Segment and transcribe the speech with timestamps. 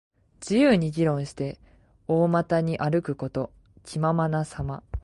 [0.39, 1.59] 自由に議論して、
[2.07, 3.51] 大股に歩くこと。
[3.83, 4.81] 気ままなさま。